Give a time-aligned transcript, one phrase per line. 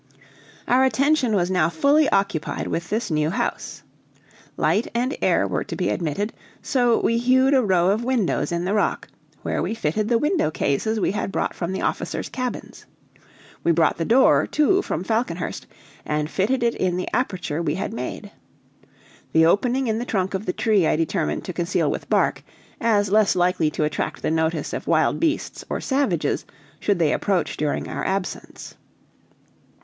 [0.67, 3.83] Our attention was now fully occupied with this new house.
[4.57, 8.65] Light and air were to be admitted, so we hewed a row of windows in
[8.65, 9.09] the rock,
[9.43, 12.87] where we fitted the window cases we had brought from the officers' cabins.
[13.63, 15.67] We brought the door, too, from Falconhurst,
[16.03, 18.31] and fitted it in the aperture we had made.
[19.33, 22.41] The opening in the trunk of the tree I determined to conceal with bark,
[22.79, 26.43] as less likely to attract the notice of wild beasts or savages
[26.79, 28.73] should they approach during our absence.